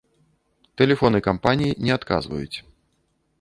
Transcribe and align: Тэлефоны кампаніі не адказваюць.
Тэлефоны 0.81 1.19
кампаніі 1.27 1.77
не 1.89 1.93
адказваюць. 1.99 2.57